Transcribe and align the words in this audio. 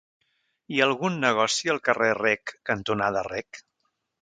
Hi 0.75 0.81
ha 0.83 0.87
algun 0.91 1.19
negoci 1.25 1.71
al 1.75 1.81
carrer 1.89 2.09
Rec 2.23 2.57
cantonada 2.71 3.25
Rec? 3.33 3.63